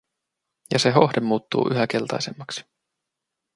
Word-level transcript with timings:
Ja 0.73 0.79
se 0.79 0.91
hohde 0.91 1.19
muuttuu 1.21 1.67
yhä 1.71 1.87
keltaisemmaksi. 1.87 2.63